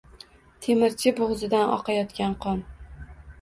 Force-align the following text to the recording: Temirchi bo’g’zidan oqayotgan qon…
Temirchi 0.67 1.13
bo’g’zidan 1.19 1.75
oqayotgan 1.75 2.35
qon… 2.47 2.65